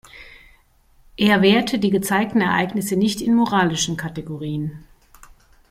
Er 1.17 1.43
werte 1.43 1.77
die 1.77 1.91
gezeigten 1.91 2.41
Ereignisse 2.41 2.95
nicht 2.95 3.21
in 3.21 3.35
moralischen 3.35 3.97
Kategorien. 3.97 4.83